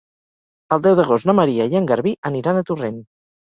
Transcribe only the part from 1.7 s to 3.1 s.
i en Garbí aniran a Torrent.